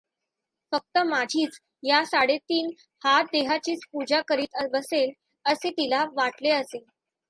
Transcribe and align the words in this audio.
फक्त 0.71 0.97
माझीच, 0.97 1.59
या 1.83 2.03
साडेतीन 2.05 2.69
हात 3.01 3.23
देहाचीच 3.23 3.85
पूजा 3.91 4.21
करीत 4.27 4.63
बसेल, 4.73 5.11
असे 5.45 5.69
तिला 5.71 6.03
वाटले 6.13 6.49
असेल. 6.49 6.83